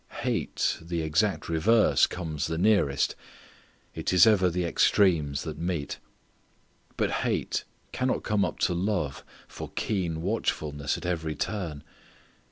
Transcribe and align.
Hate, 0.23 0.79
the 0.81 1.03
exact 1.03 1.47
reverse, 1.47 2.07
comes 2.07 2.47
the 2.47 2.57
nearest. 2.57 3.15
It 3.93 4.11
is 4.11 4.25
ever 4.25 4.49
the 4.49 4.63
extremes 4.65 5.43
that 5.43 5.59
meet. 5.59 5.99
But 6.97 7.11
hate 7.21 7.65
cannot 7.91 8.23
come 8.23 8.43
up 8.43 8.57
to 8.61 8.73
love 8.73 9.23
for 9.47 9.69
keen 9.75 10.23
watchfulness 10.23 10.97
at 10.97 11.05
every 11.05 11.35
turn. 11.35 11.83